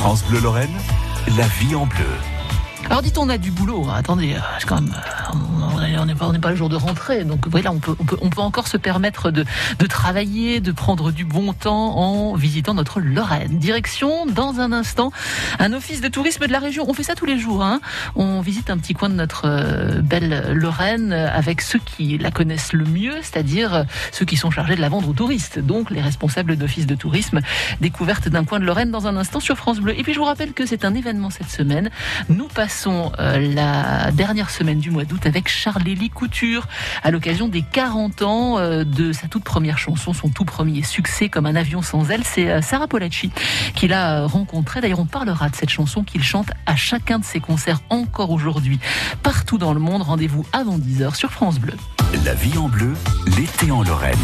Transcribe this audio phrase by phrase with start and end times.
[0.00, 0.74] France Bleu Lorraine,
[1.36, 2.06] la vie en bleu.
[2.86, 3.96] Alors dites on a du boulot, hein.
[3.98, 7.46] attendez, euh, c'est quand même, euh, on n'est pas, pas le jour de rentrée, donc
[7.48, 9.44] voilà, on peut, on peut, on peut encore se permettre de,
[9.78, 13.58] de travailler, de prendre du bon temps en visitant notre Lorraine.
[13.58, 15.12] Direction, dans un instant,
[15.58, 16.84] un office de tourisme de la région.
[16.88, 17.80] On fait ça tous les jours, hein.
[18.16, 22.72] on visite un petit coin de notre euh, belle Lorraine avec ceux qui la connaissent
[22.72, 26.56] le mieux, c'est-à-dire ceux qui sont chargés de la vendre aux touristes, donc les responsables
[26.56, 27.40] d'office de tourisme.
[27.80, 29.98] Découverte d'un coin de Lorraine dans un instant sur France Bleu.
[29.98, 31.90] Et puis je vous rappelle que c'est un événement cette semaine.
[32.28, 36.66] Nous passons euh, la dernière semaine du mois d'août avec Charlélie Couture
[37.02, 41.28] à l'occasion des 40 ans euh, de sa toute première chanson, son tout premier succès
[41.28, 42.24] comme un avion sans elle.
[42.24, 43.30] C'est euh, Sarah Polacci
[43.74, 44.80] qui l'a rencontrée.
[44.80, 48.78] D'ailleurs, on parlera de cette chanson qu'il chante à chacun de ses concerts encore aujourd'hui
[49.22, 50.02] partout dans le monde.
[50.02, 51.74] Rendez-vous avant 10h sur France Bleu.
[52.24, 52.94] La vie en bleu,
[53.36, 54.16] l'été en Lorraine.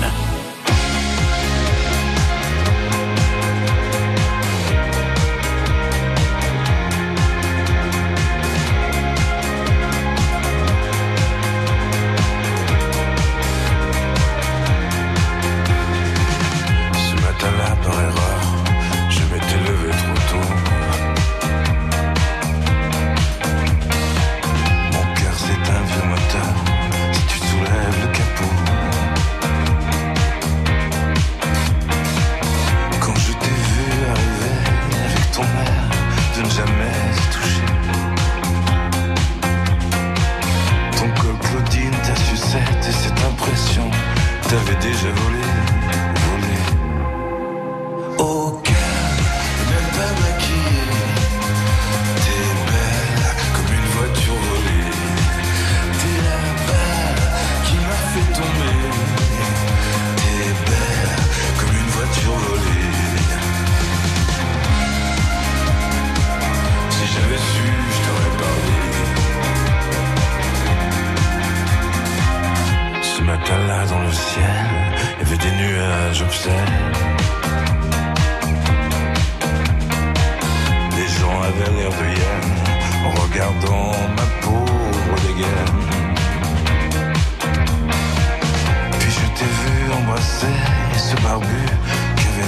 [44.56, 45.45] t'avais déjà volé.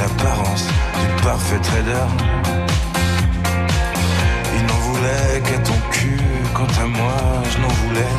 [0.09, 0.67] l'apparence
[1.01, 2.07] du parfait trader.
[4.57, 6.21] Il n'en voulait qu'à ton cul,
[6.55, 7.17] quant à moi,
[7.51, 8.15] je n'en voulais,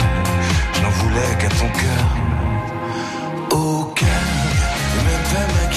[0.74, 2.06] je n'en voulais qu'à ton cœur.
[3.52, 4.06] Aucun,
[5.06, 5.69] même pas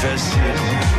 [0.00, 0.89] confesses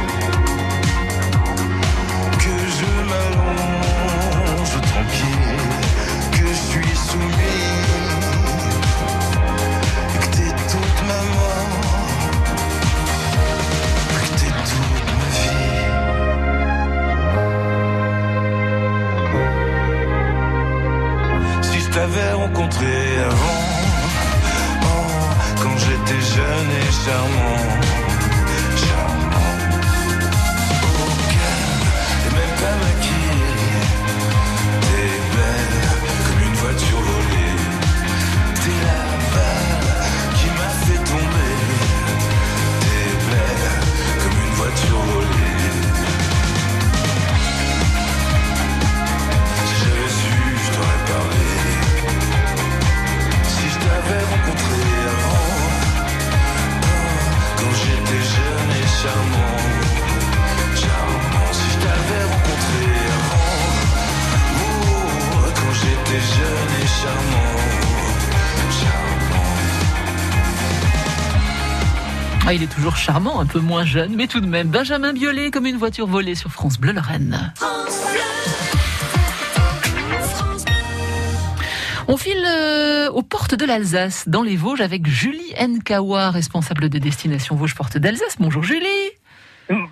[72.51, 74.67] Ah, il est toujours charmant, un peu moins jeune, mais tout de même.
[74.67, 77.53] Benjamin Biolay comme une voiture volée sur France Bleu Lorraine.
[82.09, 86.99] On file euh, aux portes de l'Alsace, dans les Vosges, avec Julie Nkawa, responsable de
[86.99, 88.35] destination Vosges Portes d'Alsace.
[88.37, 89.11] Bonjour Julie.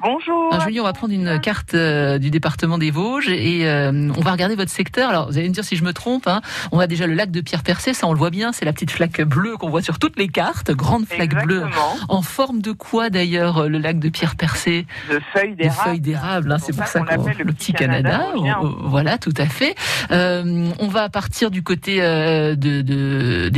[0.02, 0.54] Bonjour.
[0.54, 4.22] Alors, Julie, on va prendre une carte euh, du département des Vosges et euh, on
[4.22, 5.10] va regarder votre secteur.
[5.10, 6.28] Alors, vous allez me dire si je me trompe.
[6.28, 6.42] Hein.
[6.72, 8.92] On a déjà le lac de Pierre-Percé, ça on le voit bien, c'est la petite
[8.92, 11.64] flaque bleue qu'on voit sur toutes les cartes, grande flaque bleue.
[12.10, 15.82] En forme de quoi d'ailleurs euh, le lac de Pierre-Percé De feuilles d'érable.
[15.84, 18.26] feuilles d'érable, hein, c'est pour ça qu'on le petit Canada.
[18.36, 19.76] on- voilà, tout à fait.
[20.12, 23.50] Euh, on va partir du côté de, de-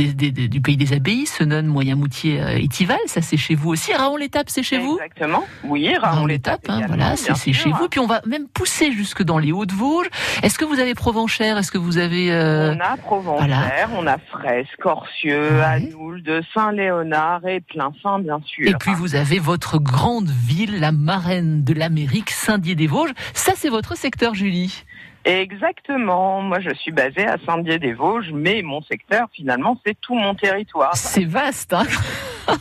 [0.46, 2.98] du pays des abbayes, Senon, Moyen-Moutier, Étival.
[3.06, 3.92] Ça c'est chez vous aussi.
[3.92, 4.98] Raon-l'Étape, c'est chez vous?
[5.02, 5.44] Exactement.
[5.64, 6.82] Oui, Raon Raon l'étape, l'étape.
[6.82, 7.88] hein, voilà, c'est chez vous.
[7.88, 10.08] Puis on va même pousser jusque dans les Hauts-de-Vosges.
[10.42, 11.58] Est-ce que vous avez Provenchère?
[11.58, 15.62] Est-ce que vous avez euh, On a Provençère, on a Fraisse, Corcieux, Ouais.
[15.64, 18.68] Anould, Saint-Léonard et Plein-Fin, bien sûr.
[18.68, 23.12] Et puis vous avez votre grande ville, la marraine de l'Amérique, Saint-Dié-des-Vosges.
[23.34, 24.84] Ça c'est votre secteur, Julie.
[25.24, 26.42] Exactement.
[26.42, 30.96] Moi, je suis basée à Saint-Dié-des-Vosges, mais mon secteur, finalement, c'est tout mon territoire.
[30.96, 31.84] C'est vaste, hein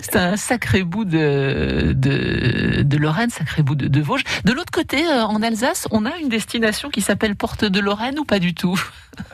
[0.00, 4.24] C'est un sacré bout de, de, de Lorraine, sacré bout de, de Vosges.
[4.44, 8.18] De l'autre côté, euh, en Alsace, on a une destination qui s'appelle Porte de Lorraine
[8.18, 8.80] ou pas du tout?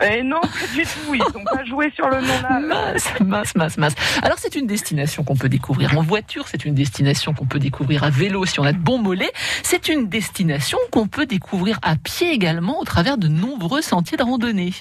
[0.02, 1.14] Et non, pas du tout.
[1.14, 2.60] Ils n'ont pas joué sur le nom là.
[2.60, 3.94] Mince, mince, mince, mince.
[4.22, 8.04] Alors c'est une destination qu'on peut découvrir en voiture, c'est une destination qu'on peut découvrir
[8.04, 9.32] à vélo si on a de bons mollets,
[9.62, 14.22] c'est une destination qu'on peut découvrir à pied également au travers de nombreux sentiers de
[14.22, 14.72] randonnée.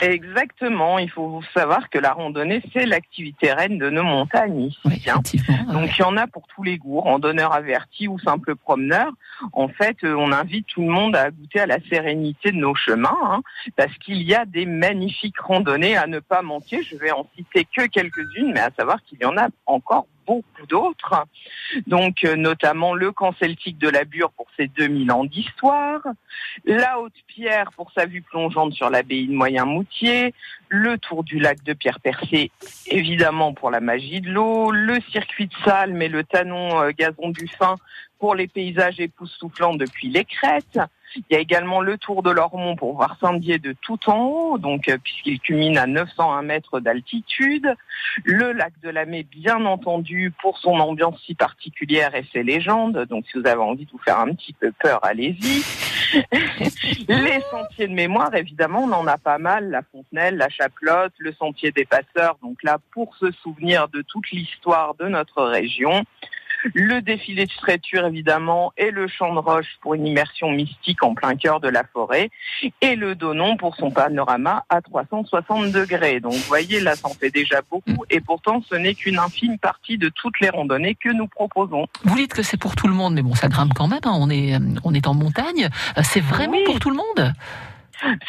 [0.00, 0.98] Exactement.
[0.98, 4.78] Il faut savoir que la randonnée, c'est l'activité reine de nos montagnes ici.
[4.84, 5.20] Oui, hein.
[5.24, 5.72] effectivement.
[5.72, 9.12] Donc il y en a pour tous les goûts, randonneurs avertis ou simples promeneurs.
[9.52, 12.74] En fait, euh, on invite tout le monde à goûter à la sérénité de nos
[12.74, 13.42] chemins, hein,
[13.76, 16.82] parce qu'il y a des magnifiques randonnées à ne pas manquer.
[16.82, 20.66] Je vais en citer que quelques-unes, mais à savoir qu'il y en a encore beaucoup
[20.68, 21.26] d'autres.
[21.86, 26.00] Donc euh, notamment le camp celtique de la Bure pour ses 2000 ans d'histoire,
[26.64, 30.34] la Haute-Pierre pour sa vue plongeante sur l'abbaye de Moyen-Moutier,
[30.68, 32.50] le tour du lac de Pierre-Percé,
[32.86, 37.30] évidemment pour la magie de l'eau, le circuit de Salm et le tanon euh, gazon
[37.30, 37.76] du fin
[38.18, 40.78] pour les paysages époustouflants depuis les crêtes.
[41.16, 44.58] Il y a également le tour de l'Ormont pour voir Saint-Dié de tout en haut,
[44.58, 47.74] donc euh, puisqu'il culmine à 901 mètres d'altitude.
[48.24, 53.06] Le lac de la Mai, bien entendu, pour son ambiance si particulière et ses légendes.
[53.08, 55.62] Donc si vous avez envie de vous faire un petit peu peur, allez-y.
[57.08, 59.70] Les sentiers de mémoire, évidemment, on en a pas mal.
[59.70, 62.36] La Fontenelle, la Chaplotte, le sentier des passeurs.
[62.42, 66.04] Donc là, pour se souvenir de toute l'histoire de notre région.
[66.74, 71.14] Le défilé de Stréture, évidemment, et le champ de roche pour une immersion mystique en
[71.14, 72.30] plein cœur de la forêt.
[72.80, 76.20] Et le Donon pour son panorama à 360 degrés.
[76.20, 78.04] Donc, vous voyez, là, ça en fait déjà beaucoup.
[78.10, 81.86] Et pourtant, ce n'est qu'une infime partie de toutes les randonnées que nous proposons.
[82.04, 84.00] Vous dites que c'est pour tout le monde, mais bon, ça grimpe quand même.
[84.04, 84.12] hein.
[84.14, 85.68] On est, euh, on est en montagne.
[85.98, 86.64] Euh, C'est vraiment Oui.
[86.64, 87.32] pour tout le monde?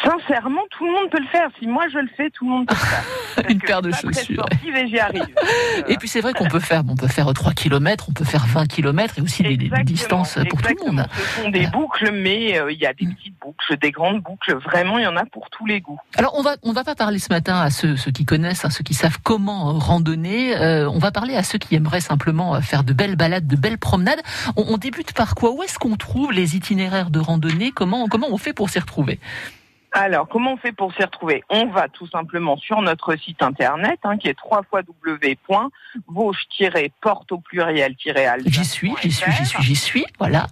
[0.03, 1.49] Sincèrement, tout le monde peut le faire.
[1.59, 3.03] Si moi je le fais, tout le monde peut le faire.
[3.35, 4.45] Parce Une que paire je de très chaussures.
[4.45, 5.35] sportive et j'y arrive.
[5.87, 8.45] Et puis c'est vrai qu'on peut faire, on peut faire 3 km, on peut faire
[8.45, 11.07] 20 km et aussi des, distances pour tout le monde.
[11.13, 14.55] Ce sont des boucles, mais euh, il y a des petites boucles, des grandes boucles.
[14.57, 15.99] Vraiment, il y en a pour tous les goûts.
[16.15, 18.69] Alors on va on va pas parler ce matin à ceux, ceux qui connaissent, hein,
[18.69, 20.55] ceux qui savent comment randonner.
[20.55, 23.55] Euh, on va parler à ceux qui aimeraient simplement euh, faire de belles balades, de
[23.55, 24.21] belles promenades.
[24.55, 25.51] On, on débute par quoi?
[25.51, 27.71] Où est-ce qu'on trouve les itinéraires de randonnée?
[27.71, 29.19] Comment comment on fait pour s'y retrouver?
[29.95, 31.43] Alors, comment on fait pour s'y retrouver?
[31.49, 37.95] On va tout simplement sur notre site internet, hein, qui est www.vosges-porte au pluriel
[38.47, 40.03] J'y suis, j'y suis, j'y suis, j'y suis.
[40.17, 40.47] Voilà.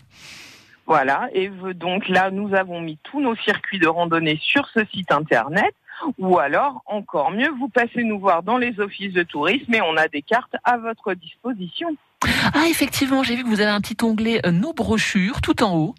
[0.85, 5.11] Voilà, et donc là, nous avons mis tous nos circuits de randonnée sur ce site
[5.11, 5.73] internet.
[6.17, 9.97] Ou alors, encore mieux, vous passez nous voir dans les offices de tourisme et on
[9.97, 11.89] a des cartes à votre disposition.
[12.53, 15.75] Ah effectivement, j'ai vu que vous avez un petit onglet euh, nos brochures tout en
[15.75, 15.95] haut.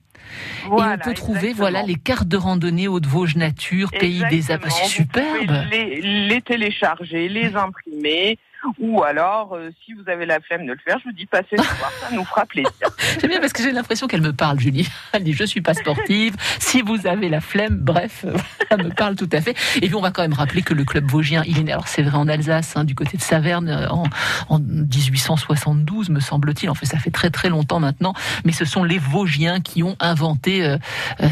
[0.66, 1.70] Voilà, et on peut trouver exactement.
[1.70, 4.36] voilà les cartes de randonnée Haute-Vosges Nature, pays des.
[4.36, 4.74] Exactement.
[4.74, 5.66] C'est superbe.
[5.70, 8.38] Les, les télécharger, les imprimer.
[8.78, 11.56] Ou alors, euh, si vous avez la flemme de le faire, je vous dis passez
[11.56, 12.70] nous voir, ça nous fera plaisir.
[13.20, 14.88] J'aime bien parce que j'ai l'impression qu'elle me parle, Julie.
[15.12, 16.36] Elle dit je suis pas sportive.
[16.60, 18.24] Si vous avez la flemme, bref,
[18.70, 19.56] ça me parle tout à fait.
[19.76, 21.72] Et puis on va quand même rappeler que le club vosgien, il est né.
[21.72, 24.04] Alors c'est vrai en Alsace, hein, du côté de Saverne, euh, en,
[24.48, 26.70] en 1872, me semble-t-il.
[26.70, 28.14] En fait, ça fait très très longtemps maintenant.
[28.44, 30.78] Mais ce sont les Vosgiens qui ont inventé euh,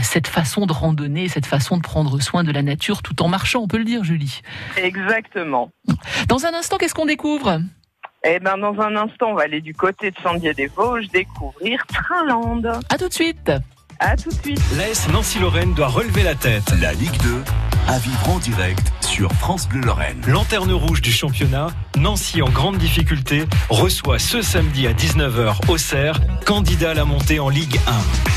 [0.03, 3.61] cette façon de randonner, cette façon de prendre soin de la nature, tout en marchant.
[3.61, 4.43] On peut le dire, Julie.
[4.77, 5.71] Exactement.
[6.29, 7.20] Dans un instant, qu'est-ce qu'on découvre?
[8.25, 12.67] Eh ben, dans un instant, on va aller du côté de Saint-Dié-des-Vosges découvrir Trinland.
[12.89, 13.51] À tout de suite.
[13.99, 14.61] À tout de suite.
[14.79, 16.65] L'AS Nancy-Lorraine doit relever la tête.
[16.81, 17.43] La Ligue 2,
[17.89, 20.21] à vivre en direct sur France Bleu Lorraine.
[20.27, 26.91] Lanterne rouge du championnat, Nancy en grande difficulté reçoit ce samedi à 19h Auxerre, candidat
[26.91, 27.79] à la montée en Ligue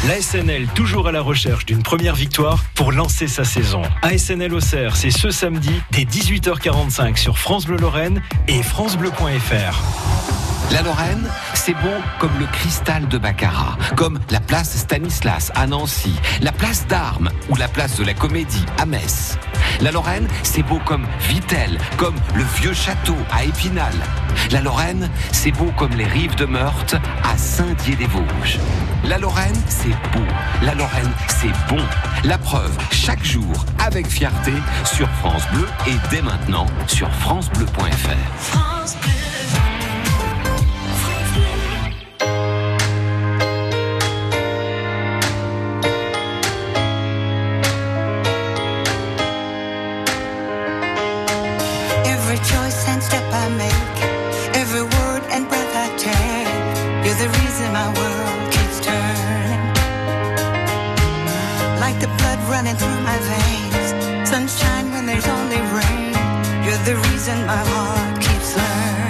[0.04, 0.08] 1.
[0.08, 3.82] L'ASNL toujours à la recherche d'une première victoire pour lancer sa saison.
[4.02, 10.43] ASNL Auxerre, c'est ce samedi dès 18h45 sur France Bleu Lorraine et francebleu.fr.
[10.72, 16.14] La Lorraine, c'est beau comme le cristal de Baccarat, comme la place Stanislas à Nancy,
[16.42, 19.38] la place d'Armes ou la place de la Comédie à Metz.
[19.82, 23.94] La Lorraine, c'est beau comme Vitel, comme le vieux château à Épinal.
[24.52, 28.60] La Lorraine, c'est beau comme les rives de Meurthe à Saint-Dié-des-Vosges.
[29.06, 30.26] La Lorraine, c'est beau.
[30.64, 31.82] La Lorraine, c'est bon.
[32.24, 34.54] La preuve, chaque jour, avec fierté,
[34.86, 38.58] sur France Bleu et dès maintenant sur francebleu.fr.
[67.34, 69.03] And my heart keeps learning.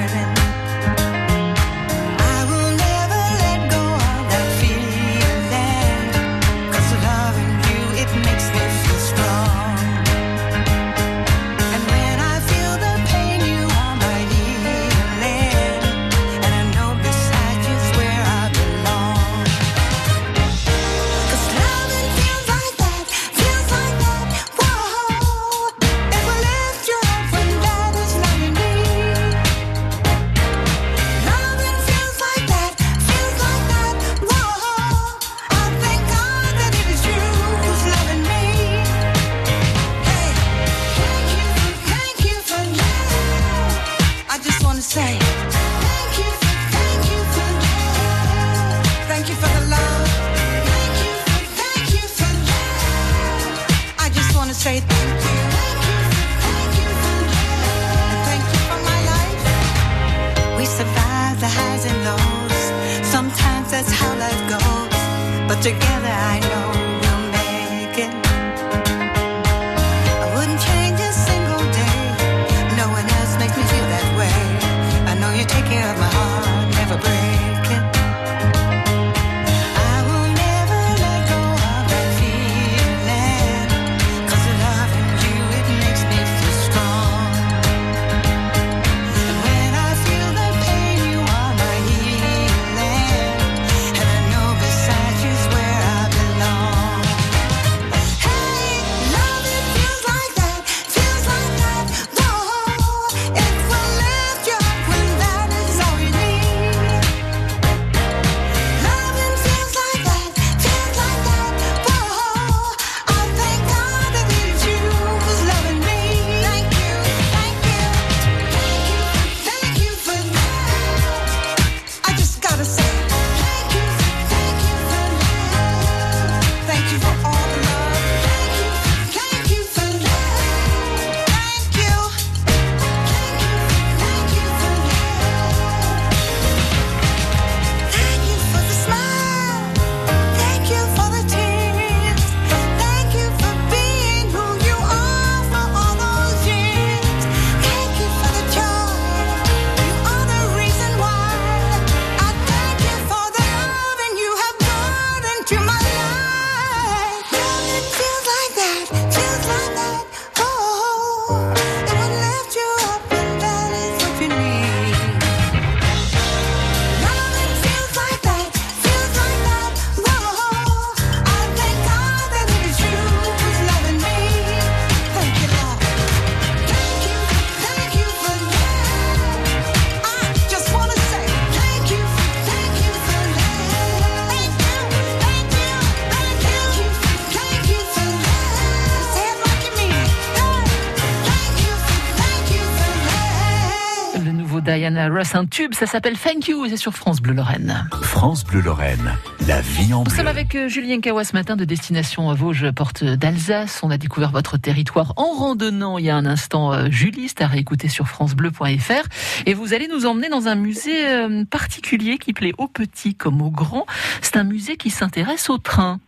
[194.63, 197.85] Diana Ross, un tube, ça s'appelle Thank You, c'est sur France Bleu Lorraine.
[198.01, 200.09] France Bleu Lorraine, la vie en Nous.
[200.09, 203.81] Nous sommes avec euh, Julien Kawa ce matin de Destination Vosges, porte d'Alsace.
[203.83, 207.41] On a découvert votre territoire en randonnant il y a un instant, euh, Julie, c'est
[207.41, 209.07] à réécouter sur francebleu.fr.
[209.45, 213.41] Et vous allez nous emmener dans un musée euh, particulier qui plaît aux petits comme
[213.41, 213.85] aux grands.
[214.21, 215.99] C'est un musée qui s'intéresse au train.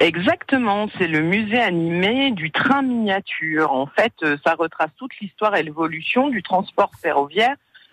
[0.00, 3.72] Exactement, c'est le musée animé du train miniature.
[3.72, 4.12] En fait,
[4.44, 7.54] ça retrace toute l'histoire et l'évolution du transport ferroviaire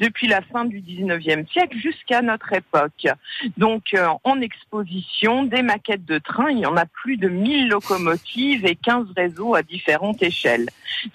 [0.00, 3.06] depuis la fin du 19e siècle jusqu'à notre époque.
[3.56, 7.68] Donc euh, en exposition, des maquettes de trains, il y en a plus de 1000
[7.68, 10.66] locomotives et 15 réseaux à différentes échelles.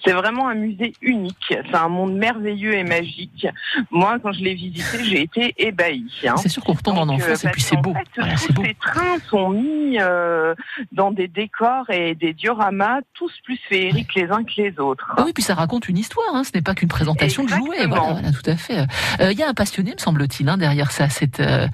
[0.06, 3.48] C'est vraiment un musée unique, c'est un monde merveilleux et magique.
[3.90, 6.06] Moi, quand je l'ai visité, j'ai été ébahie.
[6.28, 6.38] hein.
[6.38, 7.94] C'est sûr qu'on retombe en euh, enfance et puis c'est qu'en beau.
[7.94, 8.64] fait, tous beau.
[8.64, 10.54] ces trains sont mis euh,
[10.92, 15.12] dans des décors et des dioramas, tous plus féeriques les uns que les autres.
[15.18, 16.44] Ah oui, puis ça raconte une histoire, hein.
[16.44, 17.60] ce n'est pas qu'une présentation de jouets.
[17.78, 17.96] Exactement.
[17.96, 18.71] Voilà, voilà, tout à fait.
[18.80, 21.10] Euh, Il y a un passionné, me semble-t-il, hein, derrière ça.
[21.10, 21.68] C'est euh,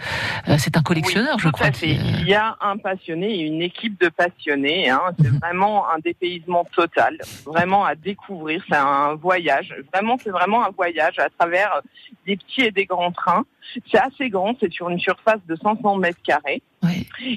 [0.47, 1.69] euh, un collectionneur, Oui, je crois.
[1.71, 4.89] qui, euh, Il y a un passionné et une équipe de passionnés.
[4.89, 5.01] Hein.
[5.21, 5.39] C'est Mhm.
[5.39, 8.63] vraiment un dépaysement total, vraiment à découvrir.
[8.69, 9.73] C'est un voyage.
[9.93, 11.81] Vraiment, c'est vraiment un voyage à travers
[12.25, 13.43] des petits et des grands trains.
[13.91, 14.53] C'est assez grand.
[14.59, 16.61] C'est sur une surface de 500 mètres carrés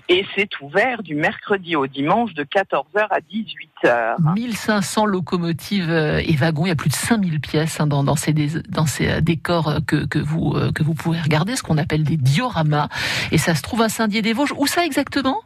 [0.08, 4.34] et c'est ouvert du mercredi au dimanche de 14h à 18h.
[4.34, 8.16] 1500 locomotives euh, et wagons, il y a plus de 5000 pièces hein, dans, dans
[8.16, 11.62] ces, dés- dans ces euh, décors euh, que, que, vous, que vous pouvez regarder, ce
[11.62, 12.88] qu'on appelle des dioramas.
[13.32, 14.52] Et ça se trouve à Saint-Dié-des-Vosges.
[14.56, 15.38] Où ça exactement?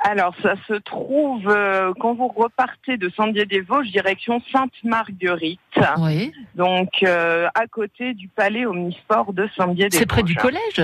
[0.00, 5.60] Alors, ça se trouve euh, quand vous repartez de Saint-Dié-des-Vosges, direction Sainte-Marguerite,
[5.98, 6.32] Oui.
[6.54, 9.98] donc euh, à côté du palais omnisport de Saint-Dié-des-Vosges.
[9.98, 10.80] C'est près du collège?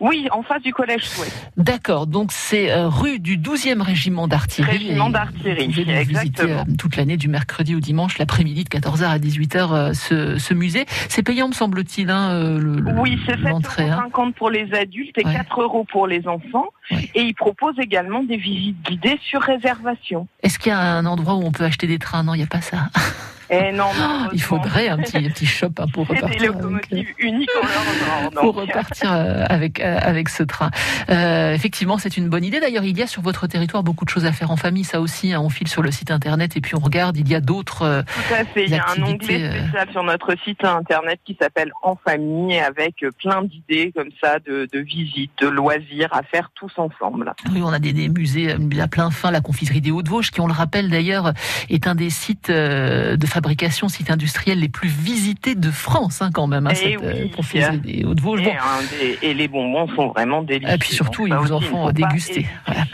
[0.00, 1.28] Oui, en face du collège Souhait.
[1.56, 4.78] D'accord, donc c'est euh, rue du 12e régiment d'artillerie.
[4.78, 6.64] Régiment d'artillerie, exactement.
[6.68, 10.54] euh, toute l'année du mercredi au dimanche, l'après-midi de 14h à 18h euh, ce, ce
[10.54, 10.86] musée.
[11.08, 13.90] C'est payant, me semble-t-il, hein, euh, le, Oui, c'est 7,50 l'entrée.
[13.90, 14.08] hein.
[14.36, 15.32] pour les adultes et Ouais.
[15.34, 16.66] 4 euros pour les enfants.
[16.90, 17.10] Ouais.
[17.14, 20.26] Et ils proposent également des visites guidées sur réservation.
[20.42, 22.22] Est-ce qu'il y a un endroit où on peut acheter des trains?
[22.24, 22.88] Non, il n'y a pas ça.
[23.52, 26.52] Et non, Oh, il faudrait un petit, petit shop hein, pour repartir.
[26.56, 30.70] Avec, euh, uniques en leur pour repartir euh, avec euh, avec ce train.
[31.10, 32.60] Euh, effectivement, c'est une bonne idée.
[32.60, 34.84] D'ailleurs, il y a sur votre territoire beaucoup de choses à faire en famille.
[34.84, 37.16] Ça aussi, hein, on file sur le site internet et puis on regarde.
[37.18, 37.82] Il y a d'autres.
[37.82, 38.64] euh, Tout à fait.
[38.64, 43.04] Il y a un onglet spécial sur notre site internet qui s'appelle En famille avec
[43.22, 47.34] plein d'idées comme ça de, de visites, de loisirs à faire tous ensemble.
[47.52, 50.46] Oui, on a des, des musées à plein fin, la confiserie des Hauts-de-Vosges, qui, on
[50.46, 51.32] le rappelle d'ailleurs,
[51.68, 53.41] est un des sites euh, de fabrication,
[53.88, 57.28] sites industriels les plus visités de France, hein, quand même, hein, Eh cette oui, euh,
[57.34, 58.40] confiserie des Hauts-de-Vosges.
[58.40, 58.50] Et, Bon.
[58.52, 60.74] un des- et les bonbons sont vraiment délicieux.
[60.74, 62.46] Et puis surtout, ils vous en font déguster.
[62.66, 62.84] Voilà.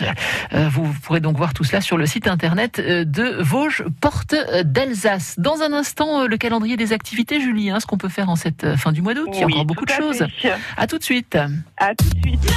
[0.54, 4.34] Euh, vous pourrez donc voir tout cela sur le site internet euh, de Vosges Porte
[4.64, 5.34] d'Alsace.
[5.38, 8.76] Dans un instant, le calendrier des activités, Julie, hein, ce qu'on peut faire en cette
[8.76, 9.28] fin du mois d'août.
[9.34, 10.24] Il y a Oui, encore beaucoup de choses.
[10.40, 10.52] fait.
[10.76, 11.36] À tout de suite.
[11.76, 12.50] À tout de suite.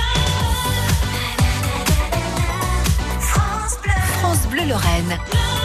[3.19, 5.17] France Bleu Lorraine.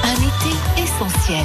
[0.05, 1.45] Un été essentiel.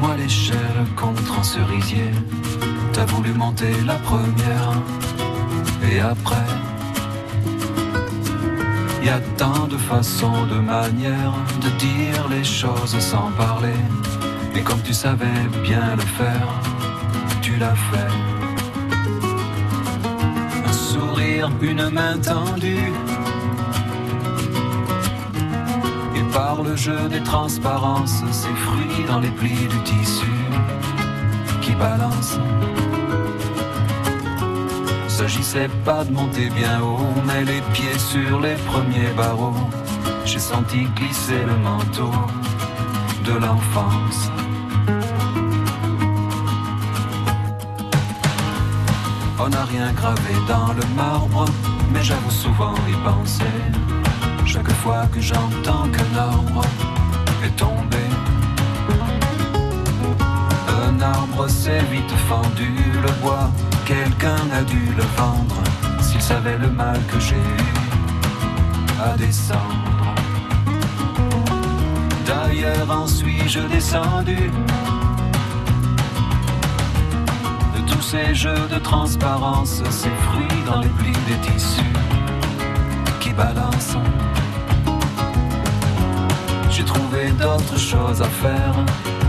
[0.00, 2.12] Moi l'échelle contre un cerisier.
[2.92, 4.72] T'as voulu monter la première,
[5.90, 6.50] et après,
[9.02, 13.80] y a tant de façons, de manières de dire les choses sans parler.
[14.54, 16.48] Et comme tu savais bien le faire,
[17.42, 18.14] tu l'as fait.
[20.68, 22.92] Un sourire, une main tendue.
[26.50, 30.34] Par le jeu des transparences, ces fruits dans les plis du tissu
[31.62, 32.40] qui balancent.
[35.06, 39.62] S'agissait pas de monter bien haut, mais les pieds sur les premiers barreaux.
[40.24, 42.14] J'ai senti glisser le manteau
[43.28, 44.20] de l'enfance.
[49.38, 51.44] On n'a rien gravé dans le marbre,
[51.92, 53.56] mais j'avoue souvent y penser.
[54.52, 56.64] Chaque fois que j'entends qu'un arbre
[57.44, 58.04] est tombé,
[60.88, 63.48] un arbre s'est vite fendu, le bois,
[63.86, 65.62] quelqu'un a dû le vendre,
[66.00, 67.62] s'il savait le mal que j'ai eu
[69.00, 70.14] à descendre.
[72.26, 74.50] D'ailleurs en suis-je descendu?
[77.76, 81.99] De tous ces jeux de transparence, ces fruits dans les plis des tissus
[86.70, 88.74] J'ai trouvé d'autres choses à faire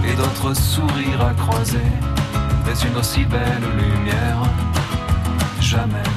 [0.06, 1.92] et d'autres sourires à croiser,
[2.66, 4.42] mais une aussi belle lumière,
[5.60, 6.10] jamais.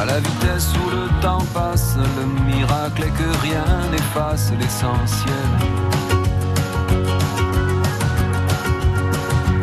[0.00, 5.50] À la vitesse où le temps passe, le miracle est que rien n'efface l'essentiel.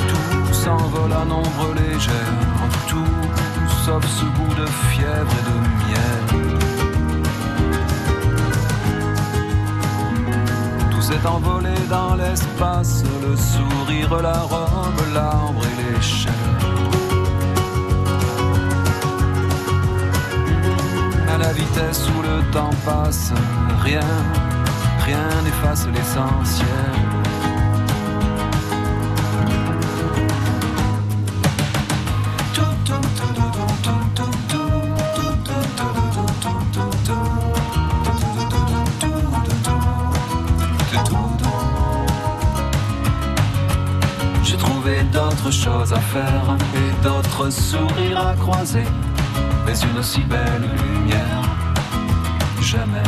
[0.10, 2.53] Tout s'envole à nombre légère,
[3.86, 6.24] sauf ce goût de fièvre et de miel.
[10.92, 16.34] Tout s'est envolé dans l'espace, le sourire, la robe, l'arbre et l'échelle.
[21.34, 23.34] À la vitesse où le temps passe,
[23.84, 24.12] rien,
[25.06, 27.23] rien n'efface l'essentiel.
[45.66, 48.84] À faire et d'autres sourires à croiser,
[49.66, 51.42] mais une aussi belle lumière,
[52.62, 53.02] jamais.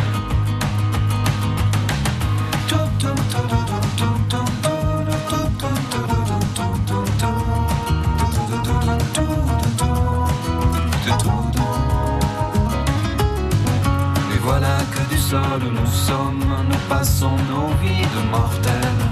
[14.34, 19.04] Et voilà que du sol nous sommes, nous passons nos vies de mortels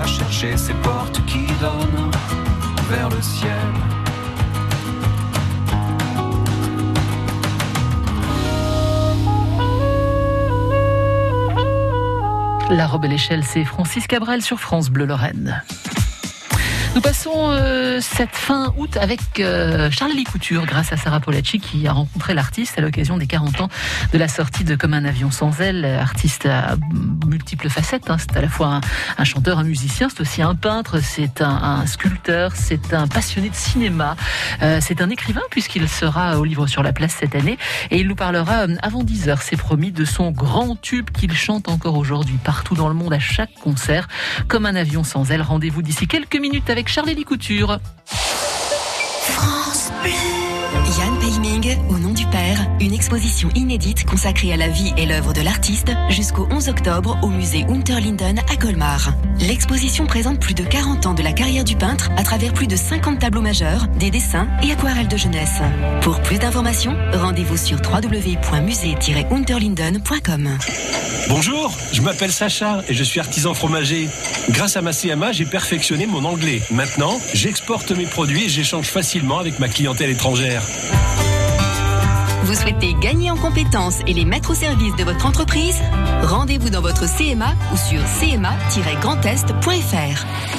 [0.00, 2.07] à chercher ces portes qui donnent
[12.70, 15.62] La robe et l'échelle, c'est Francis Cabrel sur France Bleu Lorraine.
[16.98, 21.86] Nous passons euh, cette fin août avec euh, Charlie Couture grâce à Sarah Polacci qui
[21.86, 23.68] a rencontré l'artiste à l'occasion des 40 ans
[24.12, 25.84] de la sortie de Comme un avion sans aile.
[25.84, 26.74] Artiste à
[27.24, 28.10] multiples facettes.
[28.10, 28.16] hein.
[28.18, 28.80] C'est à la fois un,
[29.16, 33.48] un chanteur, un musicien, c'est aussi un peintre, c'est un, un sculpteur, c'est un passionné
[33.50, 34.16] de cinéma,
[34.62, 37.58] euh, c'est un écrivain puisqu'il sera au livre sur la place cette année
[37.92, 41.32] et il nous parlera euh, avant 10 heures, c'est promis, de son grand tube qu'il
[41.32, 44.08] chante encore aujourd'hui partout dans le monde à chaque concert.
[44.48, 45.42] Comme un avion sans aile.
[45.42, 47.78] Rendez-vous d'ici quelques minutes avec Charlie Couture.
[50.98, 52.07] Yann Peiming, au nom
[52.80, 57.28] une exposition inédite consacrée à la vie et l'œuvre de l'artiste jusqu'au 11 octobre au
[57.28, 59.12] musée Unterlinden à Colmar.
[59.40, 62.76] L'exposition présente plus de 40 ans de la carrière du peintre à travers plus de
[62.76, 65.60] 50 tableaux majeurs, des dessins et aquarelles de jeunesse.
[66.02, 70.58] Pour plus d'informations, rendez-vous sur www.musée-unterlinden.com.
[71.28, 74.08] Bonjour, je m'appelle Sacha et je suis artisan fromager.
[74.50, 76.62] Grâce à ma CMA, j'ai perfectionné mon anglais.
[76.70, 80.62] Maintenant, j'exporte mes produits et j'échange facilement avec ma clientèle étrangère.
[82.44, 85.78] Vous souhaitez gagner en compétences et les mettre au service de votre entreprise?
[86.22, 90.57] Rendez-vous dans votre CMA ou sur cma-grandest.fr.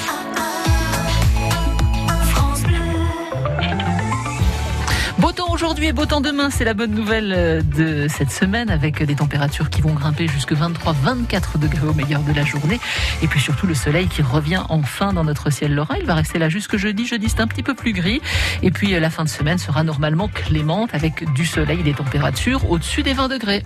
[5.59, 9.15] aujourd'hui et beau temps demain, c'est la bonne nouvelle euh, de cette semaine avec des
[9.15, 12.79] températures qui vont grimper jusque 23-24 degrés au meilleur de la journée.
[13.21, 15.95] Et puis surtout le soleil qui revient enfin dans notre ciel lorrain.
[15.99, 17.05] Il va rester là jusque jeudi.
[17.05, 18.21] Jeudi c'est un petit peu plus gris.
[18.63, 21.93] Et puis euh, la fin de semaine sera normalement clémente avec du soleil et des
[21.93, 23.65] températures au-dessus des 20 degrés.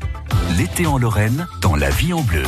[0.58, 2.44] L'été en Lorraine, dans la vie en bleu.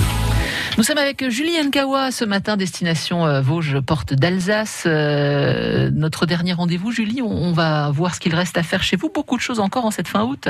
[0.78, 4.84] Nous sommes avec Julie Nkawa ce matin, destination euh, Vosges, porte d'Alsace.
[4.86, 8.98] Euh, notre dernier rendez-vous, Julie, on, on va voir ce qu'il reste à faire chez
[8.98, 9.10] vous.
[9.10, 10.50] Beaucoup de choses encore en cette fin août.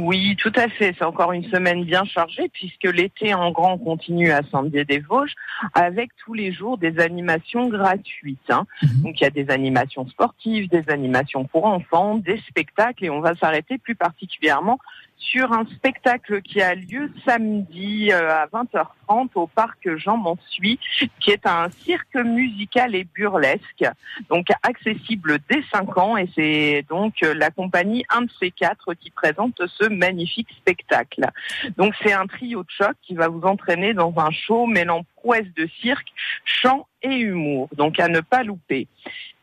[0.00, 0.94] Oui, tout à fait.
[0.98, 5.34] C'est encore une semaine bien chargée puisque l'été en grand continue à Saint-Dié-des-Vosges
[5.74, 8.38] avec tous les jours des animations gratuites.
[8.48, 8.64] hein.
[9.02, 13.20] Donc il y a des animations sportives, des animations pour enfants, des spectacles et on
[13.20, 14.78] va s'arrêter plus particulièrement
[15.24, 20.78] sur un spectacle qui a lieu samedi euh, à 20h30 au parc Jean Mansuy,
[21.20, 23.84] qui est un cirque musical et burlesque,
[24.28, 28.94] donc accessible dès 5 ans et c'est donc euh, la compagnie 1 de ces quatre
[28.94, 31.28] qui présente ce magnifique spectacle.
[31.76, 35.52] Donc c'est un trio de choc qui va vous entraîner dans un show mêlant prouesse
[35.56, 36.08] de cirque,
[36.44, 38.86] chant et humour, donc à ne pas louper.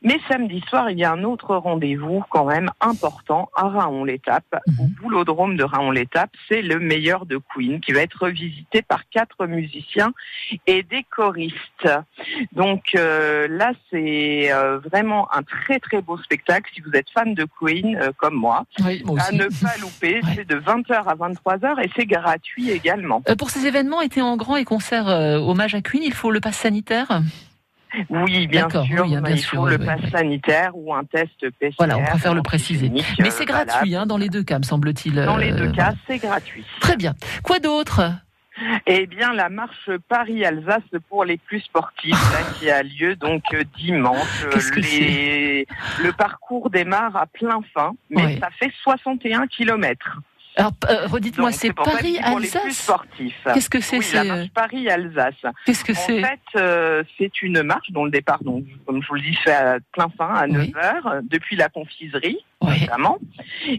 [0.04, 4.86] Mais samedi soir, il y a un autre rendez-vous quand même important à Raon-l'Étape, au
[5.02, 6.32] boulodrome de Raon-l'Étape.
[6.50, 10.12] C'est le meilleur de Queen qui va être visité par quatre musiciens
[10.66, 11.88] et des choristes.
[12.52, 16.72] Donc euh, là, c'est euh, vraiment un très très beau spectacle.
[16.74, 20.22] Si vous êtes fan de Queen, euh, comme moi, Oui, moi à ne pas louper.
[20.36, 23.22] C'est de 20h à 23h et c'est gratuit également.
[23.30, 26.32] Euh, Pour ces événements, été en grand et concert euh, hommage à Queen, il faut
[26.32, 27.22] le pass sanitaire?
[28.10, 28.82] Oui, bien sûr.
[29.06, 31.76] oui, hein, bien il sûr, faut oui, le oui, pass sanitaire ou un test PCR.
[31.78, 32.90] Voilà, on préfère le préciser.
[32.90, 33.70] Mais euh, c'est valable.
[33.70, 35.16] gratuit hein, dans les deux cas, me semble-t-il.
[35.16, 35.96] Dans les euh, deux cas, voilà.
[36.08, 36.66] c'est gratuit.
[36.80, 37.14] Très bien.
[37.44, 38.02] Quoi d'autre?
[38.86, 43.64] Eh bien, la marche Paris-Alsace pour les plus sportifs, là, qui a lieu donc euh,
[43.78, 44.44] dimanche.
[44.46, 45.66] Euh, Qu'est-ce que Les-
[46.04, 48.40] Le parcours démarre à plein fin, mais Ouais.
[48.40, 50.20] ça fait 61 kilomètres.
[50.56, 52.92] Alors, euh, redites-moi, c'est Paris-Alsace.
[53.54, 55.36] Qu'est-ce que c'est Oui, la marche Paris-Alsace.
[55.66, 59.08] Qu'est-ce que En c'est fait, euh, c'est une marche dont le départ, donc, comme je
[59.08, 60.74] vous le dis, fait à plein fin, à Oui.
[60.76, 62.40] 9h, depuis la confiserie.
[62.62, 62.80] Ouais.
[62.82, 63.18] notamment.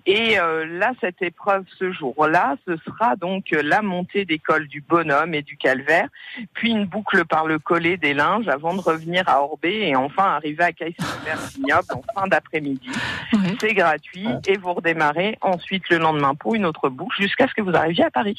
[0.07, 4.66] Et euh, là, cette épreuve ce jour-là, ce sera donc euh, la montée des cols
[4.66, 6.09] du Bonhomme et du Calvaire,
[6.53, 10.25] puis une boucle par le collet des Linges avant de revenir à Orbé et enfin
[10.25, 12.88] arriver à Caille-sur-Vignoble en fin d'après-midi.
[13.33, 13.57] Ouais.
[13.61, 17.62] C'est gratuit et vous redémarrez ensuite le lendemain pour une autre boucle jusqu'à ce que
[17.62, 18.38] vous arriviez à Paris.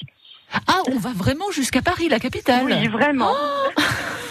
[0.68, 2.66] Ah, on va vraiment jusqu'à Paris, la capitale.
[2.66, 3.34] Oui, vraiment.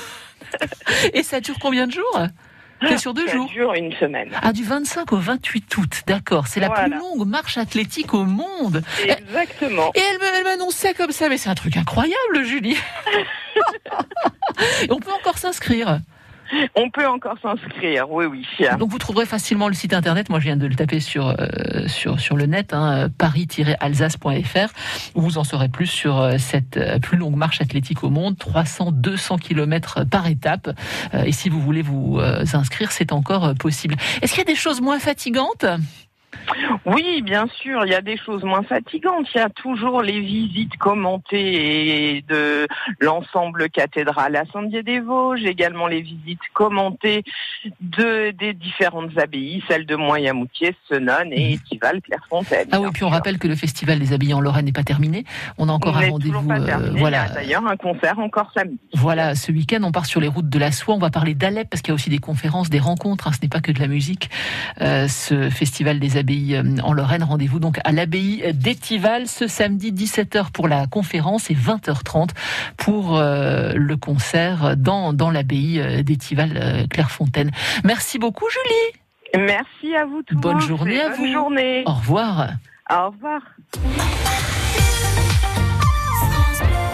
[1.14, 2.20] Et ça dure combien de jours?
[2.88, 3.46] C'est sur deux Ça jours.
[3.46, 4.30] dure une semaine.
[4.42, 6.46] Ah, du 25 au 28 août, d'accord.
[6.46, 8.82] C'est la plus longue marche athlétique au monde.
[9.06, 9.90] Exactement.
[9.94, 10.18] Et elle,
[10.70, 12.76] ça comme ça, mais c'est un truc incroyable, Julie.
[14.82, 16.00] Et on peut encore s'inscrire.
[16.76, 18.46] On peut encore s'inscrire, oui, oui.
[18.78, 20.28] Donc vous trouverez facilement le site internet.
[20.28, 24.72] Moi, je viens de le taper sur euh, sur sur le net, hein, paris-alsace.fr,
[25.14, 28.36] où vous en saurez plus sur euh, cette euh, plus longue marche athlétique au monde,
[28.36, 30.70] 300-200 km par étape.
[31.14, 32.18] Euh, et si vous voulez vous
[32.52, 33.96] inscrire, c'est encore possible.
[34.20, 35.64] Est-ce qu'il y a des choses moins fatigantes?
[36.86, 39.26] Oui, bien sûr, il y a des choses moins fatigantes.
[39.34, 42.66] Il y a toujours les visites commentées et de
[43.00, 47.22] l'ensemble cathédrale à Saint-Dié-des-Vosges, également les visites commentées
[47.80, 52.68] de, des différentes abbayes, celles de Moyamoutier, Senon et Étival, Clairefontaine.
[52.72, 55.24] Ah oui, puis on rappelle que le festival des habillés en Lorraine n'est pas terminé.
[55.58, 56.50] On a encore On un rendez-vous.
[56.50, 57.26] euh, voilà.
[57.26, 58.78] Il y a d'ailleurs un concert encore samedi.
[58.94, 60.94] Voilà, ce week-end, on part sur les routes de la soie.
[60.94, 63.28] On va parler d'Alep parce qu'il y a aussi des conférences, des rencontres.
[63.28, 64.30] hein, ce n'est pas que de la musique.
[64.80, 67.22] Euh, ce festival des abbayes euh, en Lorraine.
[67.22, 72.30] Rendez-vous donc à l'abbaye d'Étival ce samedi 17h pour la conférence et 20h30
[72.76, 77.50] pour euh, le concert dans, dans l'abbaye euh, d'Étival euh, Clairefontaine.
[77.84, 79.46] Merci beaucoup, Julie.
[79.46, 80.36] Merci à vous tous.
[80.36, 81.32] Bonne journée à bonne vous.
[81.32, 81.84] journée.
[81.86, 82.48] Au revoir.
[82.90, 83.40] Au revoir.